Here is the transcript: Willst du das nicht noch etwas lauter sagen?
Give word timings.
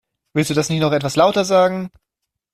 Willst 0.33 0.49
du 0.49 0.55
das 0.55 0.69
nicht 0.69 0.79
noch 0.79 0.93
etwas 0.93 1.15
lauter 1.15 1.45
sagen? 1.45 1.91